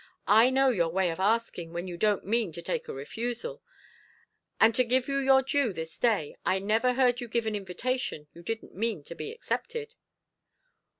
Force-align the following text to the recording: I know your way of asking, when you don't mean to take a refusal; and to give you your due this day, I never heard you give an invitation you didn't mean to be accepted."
I 0.25 0.49
know 0.49 0.69
your 0.71 0.89
way 0.89 1.11
of 1.11 1.19
asking, 1.19 1.73
when 1.73 1.87
you 1.87 1.95
don't 1.95 2.25
mean 2.25 2.51
to 2.53 2.61
take 2.63 2.87
a 2.87 2.91
refusal; 2.91 3.61
and 4.59 4.73
to 4.73 4.83
give 4.83 5.07
you 5.07 5.17
your 5.19 5.43
due 5.43 5.71
this 5.73 5.95
day, 5.95 6.35
I 6.43 6.57
never 6.57 6.95
heard 6.95 7.21
you 7.21 7.27
give 7.27 7.45
an 7.45 7.53
invitation 7.55 8.25
you 8.33 8.41
didn't 8.41 8.73
mean 8.73 9.03
to 9.03 9.13
be 9.13 9.31
accepted." 9.31 9.93